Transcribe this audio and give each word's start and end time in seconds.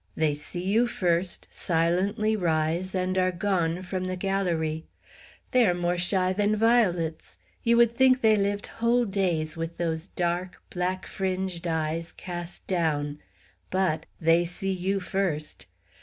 They 0.15 0.33
see 0.33 0.63
you 0.63 0.87
first, 0.87 1.47
silently 1.51 2.35
rise, 2.35 2.95
and 2.95 3.15
are 3.19 3.31
gone 3.31 3.83
from 3.83 4.05
the 4.05 4.17
galérie. 4.17 4.81
They 5.51 5.67
are 5.67 5.75
more 5.75 5.99
shy 5.99 6.33
than 6.33 6.55
violets. 6.55 7.37
You 7.63 7.77
would 7.77 7.95
think 7.95 8.21
they 8.21 8.35
lived 8.35 8.65
whole 8.65 9.05
days 9.05 9.55
with 9.55 9.77
those 9.77 10.07
dark, 10.07 10.59
black 10.71 11.05
fringed 11.05 11.67
eyes 11.67 12.13
cast 12.13 12.65
down; 12.65 13.19
but 13.69 14.07
they 14.19 14.43
see 14.43 14.71
you 14.73 14.99
first. 14.99 15.67